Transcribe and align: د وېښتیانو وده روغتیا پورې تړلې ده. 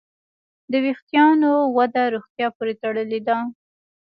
د 0.71 0.73
وېښتیانو 0.85 1.51
وده 1.77 2.03
روغتیا 2.15 2.47
پورې 2.55 2.73
تړلې 2.81 3.19
ده. 3.27 3.37